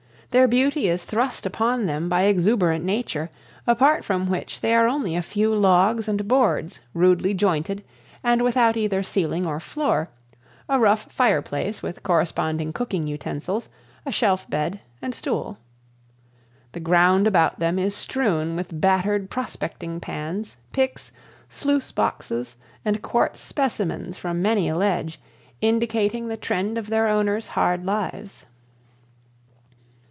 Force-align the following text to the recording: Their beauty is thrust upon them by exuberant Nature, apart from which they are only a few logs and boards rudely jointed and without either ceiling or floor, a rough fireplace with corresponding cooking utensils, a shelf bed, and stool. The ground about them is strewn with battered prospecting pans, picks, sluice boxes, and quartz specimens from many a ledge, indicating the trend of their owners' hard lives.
Their 0.31 0.47
beauty 0.47 0.87
is 0.87 1.03
thrust 1.03 1.45
upon 1.45 1.87
them 1.87 2.07
by 2.07 2.21
exuberant 2.21 2.85
Nature, 2.85 3.29
apart 3.67 4.05
from 4.05 4.29
which 4.29 4.61
they 4.61 4.73
are 4.73 4.87
only 4.87 5.13
a 5.17 5.21
few 5.21 5.53
logs 5.53 6.07
and 6.07 6.25
boards 6.25 6.79
rudely 6.93 7.33
jointed 7.33 7.83
and 8.23 8.41
without 8.41 8.77
either 8.77 9.03
ceiling 9.03 9.45
or 9.45 9.59
floor, 9.59 10.07
a 10.69 10.79
rough 10.79 11.11
fireplace 11.11 11.83
with 11.83 12.01
corresponding 12.03 12.71
cooking 12.71 13.07
utensils, 13.07 13.67
a 14.05 14.11
shelf 14.13 14.49
bed, 14.49 14.79
and 15.01 15.13
stool. 15.13 15.57
The 16.71 16.79
ground 16.79 17.27
about 17.27 17.59
them 17.59 17.77
is 17.77 17.93
strewn 17.93 18.55
with 18.55 18.79
battered 18.79 19.29
prospecting 19.29 19.99
pans, 19.99 20.55
picks, 20.71 21.11
sluice 21.49 21.91
boxes, 21.91 22.55
and 22.85 23.01
quartz 23.01 23.41
specimens 23.41 24.17
from 24.17 24.41
many 24.41 24.69
a 24.69 24.77
ledge, 24.77 25.19
indicating 25.59 26.29
the 26.29 26.37
trend 26.37 26.77
of 26.77 26.87
their 26.87 27.09
owners' 27.09 27.47
hard 27.47 27.85
lives. 27.85 28.45